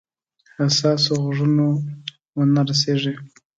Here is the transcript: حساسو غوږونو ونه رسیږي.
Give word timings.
حساسو 0.57 1.11
غوږونو 1.23 1.67
ونه 2.37 2.61
رسیږي. 2.69 3.13